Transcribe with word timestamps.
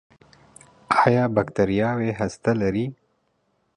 ایا 1.05 1.23
بکتریاوې 1.35 2.09
هسته 2.19 2.51
لري؟ 2.61 2.85